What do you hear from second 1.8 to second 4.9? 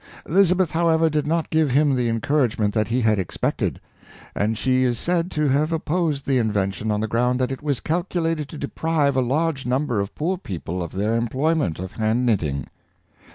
the encouragement that he had expected; and she